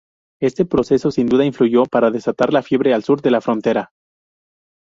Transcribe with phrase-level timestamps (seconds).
[0.41, 3.91] Este proceso sin duda influyó para desatar la fiebre al sur de la frontera.